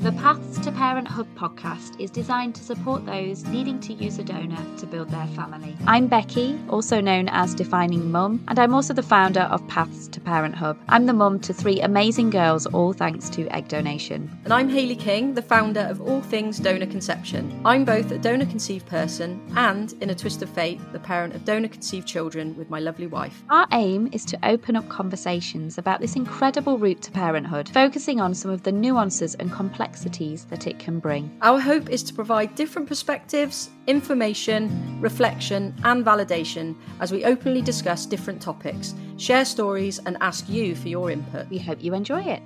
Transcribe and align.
The 0.00 0.12
Paths 0.12 0.60
to 0.60 0.70
Parenthub 0.70 1.26
podcast 1.34 1.98
is 1.98 2.08
designed 2.08 2.54
to 2.54 2.62
support 2.62 3.04
those 3.04 3.44
needing 3.46 3.80
to 3.80 3.92
use 3.92 4.16
a 4.20 4.22
donor 4.22 4.64
to 4.76 4.86
build 4.86 5.10
their 5.10 5.26
family. 5.26 5.76
I'm 5.88 6.06
Becky, 6.06 6.56
also 6.68 7.00
known 7.00 7.28
as 7.30 7.52
Defining 7.52 8.12
Mum, 8.12 8.44
and 8.46 8.60
I'm 8.60 8.74
also 8.74 8.94
the 8.94 9.02
founder 9.02 9.40
of 9.40 9.66
Paths 9.66 10.06
to 10.06 10.20
Parenthub. 10.20 10.78
I'm 10.88 11.06
the 11.06 11.12
mum 11.12 11.40
to 11.40 11.52
three 11.52 11.80
amazing 11.80 12.30
girls, 12.30 12.64
all 12.66 12.92
thanks 12.92 13.28
to 13.30 13.48
egg 13.48 13.66
donation. 13.66 14.30
And 14.44 14.52
I'm 14.52 14.68
Hayley 14.68 14.94
King, 14.94 15.34
the 15.34 15.42
founder 15.42 15.80
of 15.80 16.00
All 16.00 16.20
Things 16.20 16.60
Donor 16.60 16.86
Conception. 16.86 17.60
I'm 17.64 17.84
both 17.84 18.12
a 18.12 18.18
donor 18.18 18.46
conceived 18.46 18.86
person 18.86 19.42
and, 19.56 19.94
in 19.94 20.10
a 20.10 20.14
twist 20.14 20.42
of 20.42 20.48
fate, 20.48 20.80
the 20.92 21.00
parent 21.00 21.34
of 21.34 21.44
donor 21.44 21.66
conceived 21.66 22.06
children 22.06 22.56
with 22.56 22.70
my 22.70 22.78
lovely 22.78 23.08
wife. 23.08 23.42
Our 23.50 23.66
aim 23.72 24.10
is 24.12 24.24
to 24.26 24.38
open 24.44 24.76
up 24.76 24.88
conversations 24.88 25.76
about 25.76 26.00
this 26.00 26.14
incredible 26.14 26.78
route 26.78 27.02
to 27.02 27.10
parenthood, 27.10 27.68
focusing 27.70 28.20
on 28.20 28.32
some 28.32 28.52
of 28.52 28.62
the 28.62 28.70
nuances 28.70 29.34
and 29.34 29.50
complexities 29.88 30.44
that 30.44 30.66
it 30.66 30.78
can 30.78 30.98
bring. 30.98 31.30
Our 31.40 31.58
hope 31.58 31.88
is 31.88 32.02
to 32.04 32.14
provide 32.14 32.54
different 32.54 32.86
perspectives, 32.88 33.70
information, 33.86 35.00
reflection, 35.00 35.74
and 35.84 36.04
validation 36.04 36.76
as 37.00 37.10
we 37.10 37.24
openly 37.24 37.62
discuss 37.62 38.06
different 38.06 38.40
topics, 38.42 38.94
share 39.16 39.44
stories, 39.44 39.98
and 40.04 40.16
ask 40.20 40.48
you 40.48 40.74
for 40.74 40.88
your 40.88 41.10
input. 41.10 41.48
We 41.48 41.58
hope 41.58 41.82
you 41.82 41.94
enjoy 41.94 42.20
it. 42.20 42.42